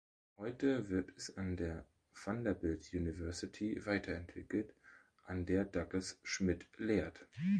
[0.39, 1.85] Heute wird es an der
[2.25, 4.73] Vanderbilt University weiterentwickelt,
[5.27, 7.27] an der Douglas Schmidt lehrt.